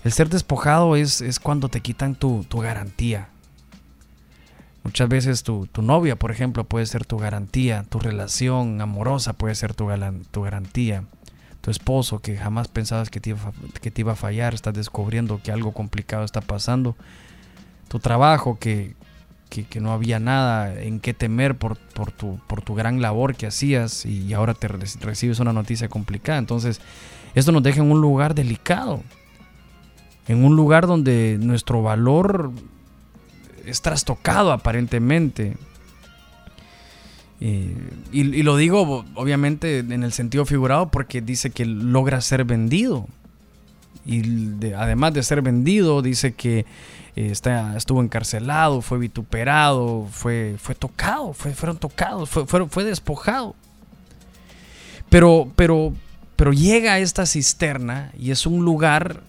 El 0.03 0.11
ser 0.11 0.29
despojado 0.29 0.97
es, 0.97 1.21
es 1.21 1.39
cuando 1.39 1.69
te 1.69 1.83
quitan 1.83 2.17
tu, 2.17 2.45
tu 2.49 2.59
garantía, 2.59 3.29
Muchas 4.85 5.09
veces 5.09 5.43
tu, 5.43 5.69
novia, 5.83 6.17
por 6.17 6.31
ejemplo, 6.31 6.65
puede 6.65 6.87
ser 6.87 7.05
tu 7.05 7.19
garantía, 7.19 7.85
tu 7.89 7.99
relación 7.99 8.81
amorosa 8.81 9.33
puede 9.33 9.55
ser 9.55 9.75
tu, 9.75 9.89
tu 10.31 10.43
garantía, 10.43 11.05
tu 11.61 11.71
esposo 11.71 12.21
que 12.21 12.37
jamás 12.37 12.69
pensabas 12.69 13.11
que 13.11 13.21
te, 13.21 13.31
iba, 13.31 13.53
que 13.83 13.91
te 13.91 14.01
iba 14.01 14.13
a 14.13 14.17
fallar, 14.17 14.55
estás 14.55 14.75
descubriendo 14.75 15.41
que 15.43 15.53
algo 15.53 15.73
complicado 15.73 16.25
está 16.25 16.41
pasando, 16.41 16.97
tu 17.89 17.99
trabajo 17.99 18.59
que, 18.59 18.95
no 19.81 19.93
había 19.93 20.21
nada 20.21 20.81
en 20.81 21.01
qué 21.01 21.15
temer 21.15 21.57
por, 21.57 21.77
por, 21.77 22.13
tu, 22.13 22.39
por 22.47 22.63
tu 22.63 22.75
gran 22.75 23.03
labor 23.03 23.35
que 23.35 23.47
hacías 23.47 24.07
y 24.07 24.33
ahora 24.33 24.55
te 24.55 24.69
recibes 24.69 25.41
una 25.41 25.53
noticia 25.53 25.89
complicada. 25.89 26.39
Entonces, 26.39 26.81
esto 27.35 27.53
nos 27.53 27.63
deja 27.63 27.81
en 27.81 27.91
un 27.91 28.01
lugar 28.01 28.35
delicado, 28.35 29.03
en 30.29 30.45
un 30.45 30.55
lugar 30.55 30.87
donde 30.87 31.39
nuestro 31.41 31.83
valor 31.83 32.53
es 33.71 33.83
trastocado 33.83 34.53
aparentemente. 34.53 35.57
y, 37.41 38.43
lo 38.43 38.57
digo 38.57 39.05
obviamente 39.15 39.79
en 39.79 40.03
el 40.03 40.13
sentido 40.13 40.45
figurado 40.45 40.91
porque 40.91 41.21
dice 41.21 41.51
que 41.51 41.65
logra 41.65 42.21
ser 42.21 42.45
vendido. 42.45 43.07
Y 44.09 44.73
además 44.75 45.13
de 45.13 45.23
ser 45.23 45.43
vendido, 45.43 46.01
dice 46.01 46.33
que 46.33 46.61
eh, 47.15 47.31
está, 47.31 47.77
estuvo 47.77 48.03
encarcelado, 48.03 48.81
fue 48.81 48.97
vituperado, 48.99 50.09
fue, 50.11 50.57
fue 50.59 50.75
tocado, 50.75 51.35
fue, 51.35 51.53
fueron 51.53 51.77
tocados, 51.77 52.31
fue, 52.31 52.47
fue, 52.47 52.85
despojado. 52.85 53.55
Pero, 55.11 55.53
pero, 55.57 55.93
pero 56.37 56.53
llega 56.53 56.95
a 56.95 56.99
esta 57.01 57.27
cisterna 57.27 58.13
y 58.19 58.31
es 58.31 58.47
un 58.47 58.65
lugar 58.65 59.23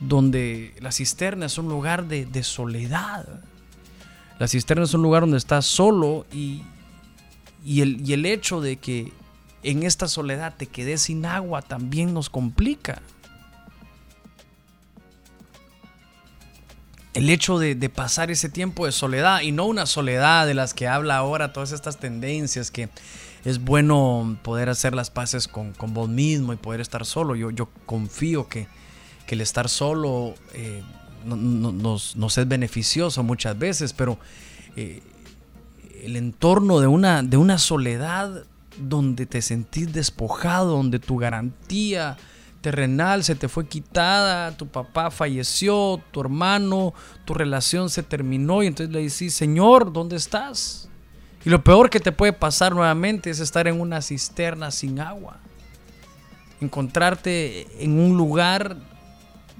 donde 0.00 0.74
la 0.80 0.92
cisterna 0.92 1.46
es 1.46 1.56
un 1.56 1.68
lugar 1.68 2.06
de 2.06 2.42
soledad 2.42 3.26
la 4.38 4.48
cisterna 4.48 4.84
es 4.84 4.94
un 4.94 5.02
lugar 5.02 5.22
donde 5.22 5.38
estás 5.38 5.66
solo 5.66 6.26
y, 6.32 6.62
el, 7.66 8.10
el 8.10 8.26
hecho 8.26 8.60
de 8.60 8.76
que 8.76 9.12
en 9.62 9.82
esta 9.82 10.08
soledad 10.08 10.54
te 10.56 10.66
quedes 10.66 11.02
sin 11.02 11.26
agua 11.26 11.62
también 11.62 12.14
nos 12.14 12.30
complica. 12.30 13.02
el 17.16 17.30
hecho 17.30 17.58
de, 17.58 17.74
pasar 17.88 18.30
ese 18.30 18.50
tiempo 18.50 18.84
de 18.84 18.92
soledad 18.92 19.40
y 19.40 19.50
no 19.50 19.64
una 19.64 19.86
soledad 19.86 20.46
de 20.46 20.52
las 20.52 20.74
que 20.74 20.86
habla 20.86 21.16
ahora 21.16 21.50
todas 21.50 21.72
estas 21.72 21.96
tendencias 21.96 22.70
que 22.70 22.90
es 23.46 23.58
bueno 23.58 24.36
poder 24.42 24.68
hacer 24.68 24.94
las 24.94 25.08
paces 25.08 25.48
con, 25.48 25.72
vos 25.78 26.10
mismo 26.10 26.52
y 26.52 26.56
poder 26.56 26.82
estar 26.82 27.06
solo. 27.06 27.34
Yo, 27.34 27.50
yo 27.50 27.70
confío 27.86 28.48
que, 28.48 28.68
el 29.28 29.40
estar 29.40 29.70
solo 29.70 30.34
eh, 30.52 30.82
nos, 31.26 32.38
es 32.38 32.48
beneficioso 32.48 33.22
muchas 33.22 33.58
veces, 33.58 33.92
pero 33.92 34.18
eh, 34.76 35.02
el 36.02 36.16
entorno 36.16 36.80
de 36.80 36.86
una, 36.86 37.22
de 37.22 37.36
una 37.36 37.58
soledad 37.58 38.44
donde 38.78 39.26
te 39.26 39.42
sentís 39.42 39.92
despojado, 39.92 40.76
donde 40.76 40.98
tu 40.98 41.16
garantía 41.16 42.16
terrenal 42.60 43.22
se 43.22 43.36
te 43.36 43.48
fue 43.48 43.66
quitada, 43.68 44.56
tu 44.56 44.66
papá 44.66 45.10
falleció, 45.10 46.00
tu 46.10 46.20
hermano, 46.20 46.94
tu 47.24 47.32
relación 47.32 47.90
se 47.90 48.02
terminó 48.02 48.62
y 48.62 48.66
entonces 48.66 48.92
le 48.92 49.02
decís, 49.02 49.34
Señor, 49.34 49.92
¿dónde 49.92 50.16
estás? 50.16 50.88
Y 51.44 51.50
lo 51.50 51.62
peor 51.62 51.90
que 51.90 52.00
te 52.00 52.10
puede 52.10 52.32
pasar 52.32 52.74
nuevamente 52.74 53.30
es 53.30 53.38
estar 53.38 53.68
en 53.68 53.80
una 53.80 54.02
cisterna 54.02 54.72
sin 54.72 54.98
agua. 54.98 55.38
Encontrarte 56.60 57.84
en 57.84 58.00
un 58.00 58.16
lugar 58.16 58.78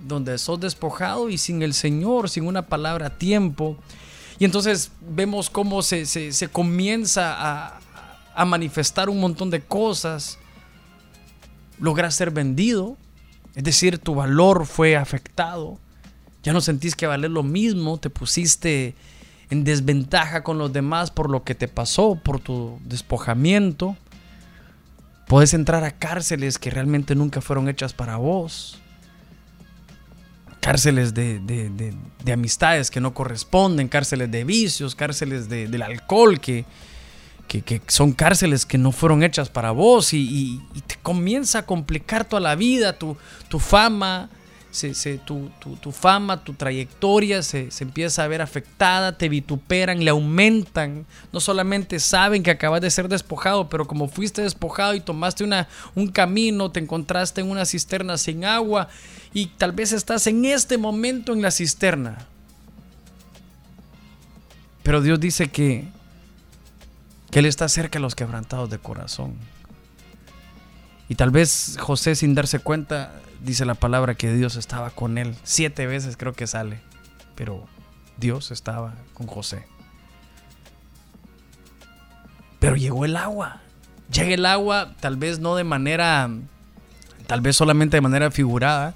donde 0.03 0.39
sos 0.39 0.61
despojado 0.61 1.29
y 1.31 1.39
sin 1.39 1.63
el 1.63 1.75
Señor, 1.75 2.29
sin 2.31 2.47
una 2.47 2.63
palabra 2.63 3.07
a 3.07 3.19
tiempo. 3.19 3.77
Y 4.39 4.45
entonces 4.45 4.91
vemos 5.01 5.51
cómo 5.51 5.83
se, 5.83 6.05
comienza 6.53 7.35
a, 7.35 7.81
a, 8.35 8.45
manifestar 8.45 9.09
un 9.09 9.21
montón 9.21 9.51
de 9.51 9.63
cosas. 9.63 10.39
Logras 11.79 12.15
ser 12.15 12.31
vendido, 12.31 12.97
es 13.55 13.65
decir, 13.65 13.99
tu 13.99 14.15
valor 14.15 14.67
fue 14.67 14.97
afectado. 14.97 15.79
Ya 16.43 16.53
no 16.53 16.61
sentís 16.61 16.95
que 16.95 17.07
valer 17.07 17.31
lo 17.31 17.43
mismo, 17.43 17.99
te 17.99 18.11
pusiste 18.11 18.95
en 19.51 19.65
desventaja 19.65 20.43
con 20.43 20.59
los 20.59 20.73
demás 20.73 21.11
por 21.11 21.31
lo 21.31 21.45
que 21.45 21.55
te 21.55 21.69
pasó, 21.69 22.21
por 22.23 22.41
tu 22.41 22.79
despojamiento. 22.85 23.97
Puedes 25.27 25.55
entrar 25.55 25.83
a 25.83 25.93
cárceles 25.93 26.59
que 26.59 26.71
realmente 26.71 27.15
nunca 27.15 27.41
fueron 27.41 27.69
hechas 27.69 27.93
para 27.93 28.17
vos 28.17 28.81
cárceles 30.67 31.15
de, 31.15 31.95
amistades 32.33 32.91
que 32.91 33.01
no 33.01 33.15
corresponden, 33.15 33.87
cárceles 33.87 34.33
de 34.33 34.43
vicios, 34.43 34.97
cárceles 34.97 35.49
del 35.49 35.81
alcohol, 35.81 36.41
que, 36.41 36.65
que, 37.47 37.81
son 37.87 38.11
cárceles 38.11 38.67
que 38.67 38.77
no 38.77 38.91
fueron 38.91 39.23
hechas 39.23 39.49
para 39.49 39.71
vos 39.71 40.13
y, 40.13 40.61
te 40.89 40.97
comienza 41.05 41.61
a 41.61 41.67
complicar 41.67 42.25
toda 42.25 42.41
la 42.41 42.57
vida, 42.57 42.99
tu, 42.99 43.17
tu, 43.49 43.61
fama, 43.61 44.29
tu, 45.25 45.93
fama, 45.93 46.43
tu 46.43 46.53
trayectoria 46.53 47.43
se, 47.43 47.69
empieza 47.81 48.25
a 48.25 48.29
ver 48.29 48.43
afectada, 48.43 49.17
te 49.17 49.29
vituperan, 49.29 50.05
le 50.05 50.11
aumentan. 50.11 51.07
No 51.33 51.41
solamente 51.41 51.99
saben 51.99 52.43
que 52.43 52.51
acabas 52.51 52.81
de 52.81 52.91
ser 52.91 53.09
despojado, 53.09 53.69
pero 53.69 53.87
como 53.87 54.09
fuiste 54.09 54.43
despojado 54.43 54.95
y 54.95 55.01
tomaste 55.01 55.45
una, 55.45 55.69
un 55.95 56.09
camino, 56.09 56.71
te 56.71 56.81
encontraste 56.81 57.41
en 57.41 57.51
una 57.51 57.65
cisterna 57.65 58.19
sin 58.19 58.45
agua 58.45 58.89
y 59.33 59.47
tal 59.47 59.73
vez 59.73 59.93
estás 59.93 60.27
en 60.27 60.45
este 60.45 60.79
momento 60.79 61.33
en 61.33 61.43
la 61.43 61.51
cisterna. 61.51 62.27
Pero 64.83 65.01
Dios 65.01 65.19
dice 65.19 65.49
que, 65.49 65.85
que 67.31 67.39
Él 67.41 67.47
está 67.47 67.69
cerca 67.69 67.99
a 67.99 68.03
los 68.03 68.15
quebrantados 68.15 68.71
de 68.71 68.79
corazón. 68.79 69.35
Y 71.09 71.15
tal 71.15 71.31
vez 71.31 71.77
José 71.81 72.15
sin 72.15 72.35
darse 72.35 72.59
cuenta 72.59 73.13
dice 73.41 73.65
la 73.65 73.75
palabra 73.75 74.15
que 74.15 74.33
Dios 74.33 74.57
estaba 74.57 74.91
con 74.91 75.19
él. 75.19 75.37
Siete 75.45 75.87
veces 75.87 76.17
creo 76.17 76.33
que 76.33 76.47
sale. 76.47 76.81
Pero 77.35 77.67
Dios 78.17 78.51
estaba 78.51 78.95
con 79.15 79.27
José. 79.27 79.67
Pero 82.59 82.77
llegó 82.77 83.05
el 83.05 83.17
agua. 83.17 83.61
Llega 84.11 84.35
el 84.35 84.47
agua, 84.47 84.95
tal 85.01 85.17
vez 85.17 85.41
no 85.41 85.57
de 85.57 85.65
manera, 85.65 86.31
tal 87.27 87.41
vez 87.41 87.57
solamente 87.57 87.97
de 87.97 88.01
manera 88.01 88.31
figurada, 88.31 88.95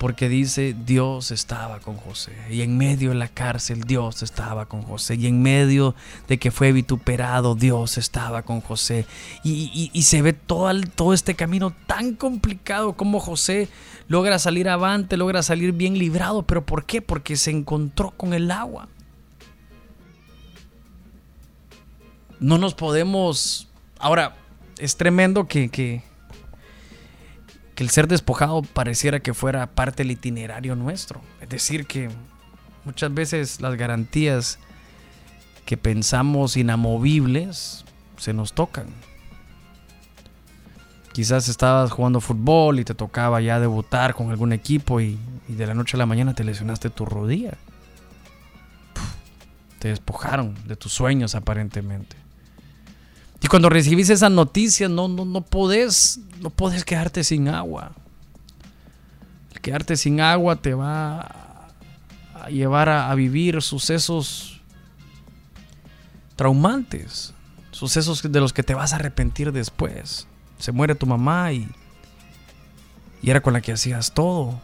porque 0.00 0.30
dice 0.30 0.74
Dios 0.86 1.30
estaba 1.30 1.78
con 1.80 1.98
José. 1.98 2.32
Y 2.48 2.62
en 2.62 2.78
medio 2.78 3.10
de 3.10 3.16
la 3.16 3.28
cárcel 3.28 3.82
Dios 3.82 4.22
estaba 4.22 4.64
con 4.64 4.80
José. 4.80 5.16
Y 5.16 5.26
en 5.26 5.42
medio 5.42 5.94
de 6.26 6.38
que 6.38 6.50
fue 6.50 6.72
vituperado 6.72 7.54
Dios 7.54 7.98
estaba 7.98 8.40
con 8.40 8.62
José. 8.62 9.04
Y, 9.44 9.90
se 10.00 10.22
ve 10.22 10.32
todo, 10.32 10.72
todo 10.94 11.12
este 11.12 11.34
camino 11.34 11.74
tan 11.86 12.14
complicado 12.14 12.94
como 12.94 13.20
José 13.20 13.68
logra 14.08 14.38
salir 14.38 14.70
avante, 14.70 15.18
logra 15.18 15.42
salir 15.42 15.72
bien 15.72 15.98
librado. 15.98 16.44
¿Pero 16.44 16.64
por 16.64 16.86
qué? 16.86 17.02
Porque 17.02 17.36
se 17.36 17.50
encontró 17.50 18.10
con 18.12 18.32
el 18.32 18.50
agua. 18.50 18.88
No 22.38 22.56
nos 22.56 22.72
podemos... 22.72 23.68
Ahora, 23.98 24.34
es 24.78 24.96
tremendo 24.96 25.46
que, 25.46 25.68
que 25.68 26.02
el 27.80 27.88
ser 27.88 28.08
despojado 28.08 28.60
pareciera 28.60 29.20
que 29.20 29.32
fuera 29.32 29.66
parte 29.66 30.02
del 30.02 30.10
itinerario 30.10 30.76
nuestro. 30.76 31.22
Es 31.40 31.48
decir, 31.48 31.86
que 31.86 32.10
muchas 32.84 33.12
veces 33.14 33.62
las 33.62 33.74
garantías 33.76 34.58
que 35.64 35.78
pensamos 35.78 36.58
inamovibles 36.58 37.86
se 38.18 38.34
nos 38.34 38.52
tocan. 38.52 38.88
Quizás 41.12 41.48
estabas 41.48 41.90
jugando 41.90 42.20
fútbol 42.20 42.80
y 42.80 42.84
te 42.84 42.94
tocaba 42.94 43.40
ya 43.40 43.58
debutar 43.58 44.14
con 44.14 44.30
algún 44.30 44.52
equipo 44.52 45.00
y, 45.00 45.18
de 45.48 45.66
la 45.66 45.74
noche 45.74 45.96
a 45.96 45.98
la 45.98 46.06
mañana 46.06 46.34
te 46.34 46.44
lesionaste 46.44 46.90
tu 46.90 47.06
rodilla. 47.06 47.56
te 49.78 49.88
despojaron 49.88 50.54
de 50.66 50.76
tus 50.76 50.92
sueños 50.92 51.34
aparentemente. 51.34 52.16
Y 53.42 53.48
cuando 53.48 53.70
recibís 53.70 54.10
esa 54.10 54.28
noticia, 54.28 54.88
no, 54.88 55.08
no, 55.08 55.24
no 55.24 55.40
podés, 55.40 56.20
no 56.40 56.50
podés 56.50 56.84
quedarte 56.84 57.24
sin 57.24 57.48
agua. 57.48 57.92
Quedarte 59.62 59.96
sin 59.96 60.20
agua 60.20 60.56
te 60.56 60.74
va 60.74 61.68
a 62.34 62.48
llevar 62.48 62.88
a, 62.88 63.14
vivir 63.14 63.60
sucesos 63.60 64.60
traumantes, 66.36 67.34
sucesos 67.70 68.22
de 68.22 68.40
los 68.40 68.54
que 68.54 68.62
te 68.62 68.74
vas 68.74 68.92
a 68.92 68.96
arrepentir 68.96 69.52
después. 69.52 70.26
Se 70.58 70.72
muere 70.72 70.94
tu 70.94 71.06
mamá 71.06 71.52
y, 71.52 71.68
y 73.22 73.30
era 73.30 73.42
con 73.42 73.52
la 73.52 73.60
que 73.60 73.72
hacías 73.72 74.12
todo. 74.12 74.60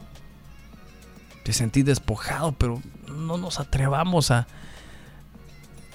Te 1.44 1.52
sentís 1.52 1.84
despojado, 1.84 2.52
pero 2.52 2.80
no 3.06 3.36
nos 3.36 3.60
atrevamos 3.60 4.30
a, 4.30 4.46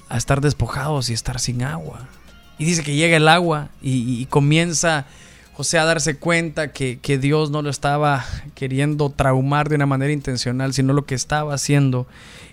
a 0.10 0.18
estar 0.18 0.42
despojados 0.42 1.10
y 1.10 1.14
estar 1.14 1.40
sin 1.40 1.64
agua. 1.64 2.08
Y 2.62 2.66
dice 2.66 2.84
que 2.84 2.94
llega 2.94 3.18
el 3.18 3.28
agua 3.28 3.70
y, 3.82 4.28
comienza 4.28 5.08
José 5.54 5.80
a 5.80 5.84
darse 5.84 6.18
cuenta 6.18 6.72
que, 6.72 7.18
Dios 7.20 7.50
no 7.50 7.64
lo 7.64 7.72
estaba 7.72 8.24
queriendo 8.54 9.10
traumar 9.10 9.68
de 9.68 9.78
una 9.78 9.88
manera 9.88 10.14
intencional, 10.14 10.72
sino 10.72 10.94
lo 10.94 11.08
que 11.08 11.16
estaba 11.16 11.56
haciendo 11.56 12.06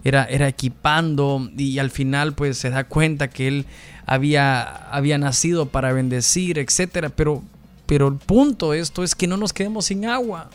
era, 0.05 0.25
era 0.25 0.49
equipando 0.49 1.51
y 1.59 1.79
al 1.79 1.91
final 1.91 2.33
pues 2.33 2.57
se 2.57 2.71
da 2.71 2.85
cuenta 2.85 3.29
que 3.29 3.49
él 3.49 3.67
había, 4.07 4.63
había 4.63 5.19
nacido 5.19 5.67
para 5.67 5.93
bendecir, 5.93 6.59
etcétera. 6.59 7.11
Pero, 7.11 7.43
pero 7.85 8.09
el 8.09 8.15
punto 8.15 8.71
de 8.71 8.79
esto 8.79 9.05
es 9.05 9.15
que 9.15 9.27
no 9.27 9.37
nos 9.37 9.53
quedemos 9.53 9.85
sin 9.85 10.07
agua. 10.07 10.49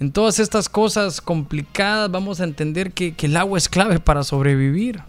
En 0.00 0.12
todas 0.12 0.38
estas 0.38 0.68
cosas 0.68 1.22
complicadas 1.22 2.10
vamos 2.10 2.42
a 2.42 2.44
entender 2.44 2.92
que, 2.92 3.14
que 3.14 3.24
el 3.24 3.38
agua 3.38 3.56
es 3.56 3.70
clave 3.70 4.00
para 4.00 4.22
sobrevivir. 4.22 5.00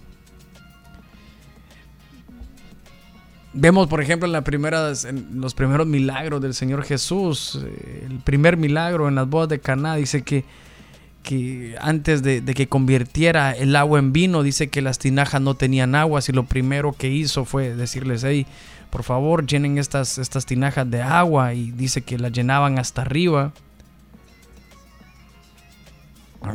Vemos, 3.54 3.88
por 3.88 4.00
ejemplo, 4.00 4.28
en, 4.28 4.32
la 4.32 4.44
primera, 4.44 4.92
en 5.08 5.42
los 5.42 5.56
primeros 5.56 5.88
milagros 5.88 6.40
del 6.40 6.54
Señor 6.54 6.84
Jesús, 6.84 7.60
eh, 7.64 8.06
el 8.08 8.20
primer 8.20 8.58
milagro 8.58 9.08
en 9.08 9.16
las 9.16 9.28
bodas 9.28 9.50
de 9.50 9.60
Caná 9.60 9.96
dice 9.96 10.22
que, 10.22 10.46
que 11.24 11.76
antes 11.82 12.22
de, 12.22 12.44
que 12.44 12.68
convirtiera 12.68 13.52
el 13.52 13.76
agua 13.76 13.98
en 13.98 14.14
vino, 14.14 14.44
dice 14.44 14.70
que 14.70 14.84
las 14.84 15.00
tinajas 15.00 15.42
no 15.42 15.56
tenían 15.56 15.96
agua, 15.96 16.22
y 16.28 16.32
lo 16.32 16.44
primero 16.44 16.94
que 16.94 17.10
hizo 17.10 17.44
fue 17.44 17.76
decirles, 17.76 18.24
hey, 18.24 18.46
por 18.92 19.02
favor, 19.02 19.46
llenen 19.48 19.80
estas, 19.80 20.20
estas 20.20 20.46
tinajas 20.46 20.90
de 20.92 21.02
agua, 21.02 21.56
y 21.56 21.72
dice 21.72 22.04
que 22.04 22.20
las 22.20 22.32
llenaban 22.32 22.78
hasta 22.78 23.02
arriba. 23.02 23.52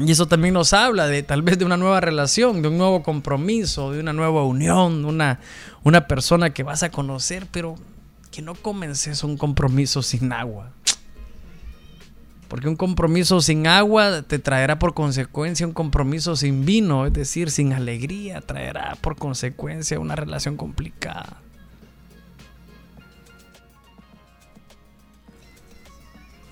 Y 0.00 0.10
eso 0.10 0.26
también 0.26 0.54
nos 0.54 0.72
habla 0.72 1.06
de 1.06 1.22
tal 1.22 1.42
vez 1.42 1.58
de 1.58 1.64
una 1.64 1.76
nueva 1.76 2.00
relación, 2.00 2.62
de 2.62 2.68
un 2.68 2.78
nuevo 2.78 3.02
compromiso, 3.02 3.92
de 3.92 4.00
una 4.00 4.12
nueva 4.12 4.44
unión, 4.44 5.04
una, 5.04 5.40
una 5.82 6.08
persona 6.08 6.50
que 6.50 6.62
vas 6.62 6.82
a 6.82 6.90
conocer, 6.90 7.46
pero 7.50 7.76
que 8.30 8.42
no 8.42 8.54
comences 8.54 9.22
un 9.22 9.36
compromiso 9.36 10.02
sin 10.02 10.32
agua. 10.32 10.70
Porque 12.48 12.68
un 12.68 12.76
compromiso 12.76 13.40
sin 13.40 13.66
agua 13.66 14.22
te 14.22 14.38
traerá 14.38 14.78
por 14.78 14.94
consecuencia 14.94 15.66
un 15.66 15.72
compromiso 15.72 16.34
sin 16.34 16.64
vino, 16.64 17.06
es 17.06 17.12
decir, 17.12 17.50
sin 17.50 17.72
alegría, 17.72 18.40
traerá 18.40 18.96
por 19.00 19.16
consecuencia 19.16 20.00
una 20.00 20.16
relación 20.16 20.56
complicada. 20.56 21.43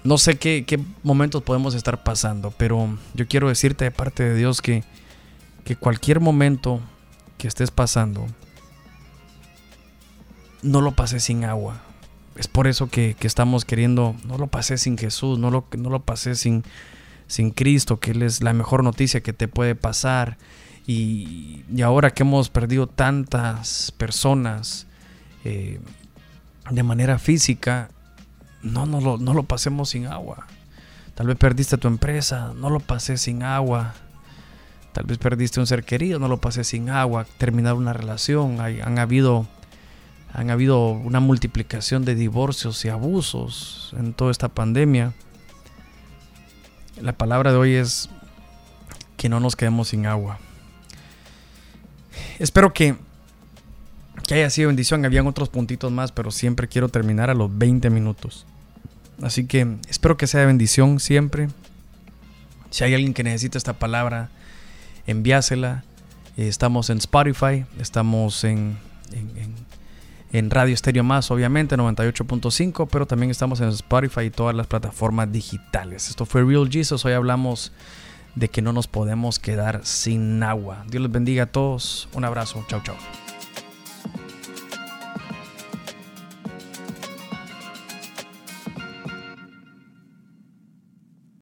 No 0.04 0.18
sé 0.18 0.36
qué, 0.36 0.80
momentos 1.02 1.42
podemos 1.42 1.74
estar 1.74 2.02
pasando, 2.02 2.50
pero 2.50 2.98
yo 3.14 3.28
quiero 3.28 3.48
decirte 3.48 3.84
de 3.84 3.90
parte 3.92 4.24
de 4.24 4.34
Dios 4.34 4.60
que, 4.60 4.82
que 5.64 5.76
cualquier 5.76 6.18
momento 6.18 6.80
que 7.38 7.46
estés 7.46 7.70
pasando, 7.70 8.26
no 10.62 10.80
lo 10.80 10.92
pases 10.92 11.24
sin 11.24 11.44
agua. 11.44 11.80
Es 12.36 12.48
por 12.48 12.66
eso 12.66 12.88
que, 12.88 13.16
estamos 13.20 13.64
queriendo, 13.64 14.16
no 14.24 14.38
lo 14.38 14.46
pases 14.46 14.82
sin 14.82 14.96
Jesús, 14.96 15.38
no 15.38 15.50
lo, 15.50 15.66
no 15.76 15.90
lo 15.90 16.02
sin, 16.16 16.64
sin 17.26 17.50
Cristo, 17.50 18.00
que 18.00 18.12
Él 18.12 18.22
es 18.22 18.42
la 18.42 18.52
mejor 18.52 18.82
noticia 18.82 19.22
que 19.22 19.32
te 19.32 19.48
puede 19.48 19.74
pasar. 19.74 20.38
Y, 20.86 21.64
ahora 21.82 22.12
que 22.12 22.22
hemos 22.22 22.48
perdido 22.48 22.86
tantas 22.86 23.92
personas 23.92 24.86
eh, 25.44 25.80
de 26.70 26.82
manera 26.82 27.18
física, 27.18 27.90
no, 28.62 28.86
no 28.86 29.00
lo, 29.00 29.18
no 29.18 29.34
lo 29.34 29.42
pasemos 29.44 29.90
sin 29.90 30.06
agua. 30.06 30.46
Tal 31.14 31.26
vez 31.26 31.36
perdiste 31.36 31.76
tu 31.76 31.88
empresa, 31.88 32.52
no 32.56 32.70
lo 32.70 32.80
pases 32.80 33.20
sin 33.20 33.42
agua. 33.42 33.94
Tal 34.92 35.04
vez 35.04 35.18
perdiste 35.18 35.60
un 35.60 35.66
ser 35.66 35.84
querido, 35.84 36.18
no 36.18 36.28
lo 36.28 36.40
pases 36.40 36.68
sin 36.68 36.90
agua. 36.90 37.26
Terminar 37.38 37.74
una 37.74 37.92
relación, 37.92 38.60
han 38.60 38.98
habido 38.98 39.46
han 40.34 40.50
habido 40.50 40.88
una 40.88 41.20
multiplicación 41.20 42.06
de 42.06 42.14
divorcios 42.14 42.82
y 42.86 42.88
abusos 42.88 43.94
en 43.98 44.14
toda 44.14 44.30
esta 44.30 44.48
pandemia. 44.48 45.12
La 47.00 47.12
palabra 47.12 47.52
de 47.52 47.58
hoy 47.58 47.74
es 47.74 48.08
que 49.18 49.28
no 49.28 49.40
nos 49.40 49.56
quedemos 49.56 49.88
sin 49.88 50.06
agua. 50.06 50.38
Espero 52.38 52.72
que 52.72 52.96
que 54.26 54.34
haya 54.34 54.50
sido 54.50 54.68
bendición. 54.68 55.04
Habían 55.04 55.26
otros 55.26 55.48
puntitos 55.48 55.90
más, 55.92 56.12
pero 56.12 56.30
siempre 56.30 56.68
quiero 56.68 56.88
terminar 56.88 57.28
a 57.30 57.34
los 57.34 57.56
20 57.56 57.90
minutos. 57.90 58.46
Así 59.22 59.46
que 59.46 59.76
espero 59.88 60.16
que 60.16 60.26
sea 60.26 60.44
bendición 60.44 61.00
siempre. 61.00 61.48
Si 62.70 62.84
hay 62.84 62.94
alguien 62.94 63.14
que 63.14 63.22
necesita 63.22 63.56
esta 63.56 63.74
palabra, 63.74 64.30
envíasela. 65.06 65.84
Eh, 66.36 66.48
estamos 66.48 66.90
en 66.90 66.98
Spotify, 66.98 67.64
estamos 67.78 68.44
en, 68.44 68.78
en, 70.32 70.50
Radio 70.50 70.74
Estéreo 70.74 71.04
Más, 71.04 71.30
obviamente, 71.30 71.76
98.5, 71.76 72.88
pero 72.90 73.06
también 73.06 73.30
estamos 73.30 73.60
en 73.60 73.68
Spotify 73.68 74.22
y 74.22 74.30
todas 74.30 74.56
las 74.56 74.66
plataformas 74.66 75.30
digitales. 75.30 76.08
Esto 76.08 76.24
fue 76.24 76.42
Real 76.42 76.68
Jesus. 76.70 77.04
Hoy 77.04 77.12
hablamos 77.12 77.72
de 78.34 78.48
que 78.48 78.62
no 78.62 78.72
nos 78.72 78.88
podemos 78.88 79.38
quedar 79.38 79.80
sin 79.84 80.42
agua. 80.42 80.84
Dios 80.88 81.02
les 81.02 81.12
bendiga 81.12 81.44
a 81.44 81.46
todos. 81.46 82.08
Un 82.14 82.24
abrazo. 82.24 82.64
Chau, 82.68 82.82
chau. 82.82 82.96